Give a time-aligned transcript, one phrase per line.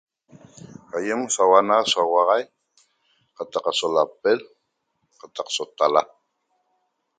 [0.97, 2.43] Aiem sauana so 'auaxai
[3.37, 4.39] qataq aso lapel
[5.19, 6.01] qataq so tala